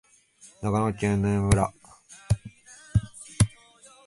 [0.63, 1.73] 長野県南箕輪村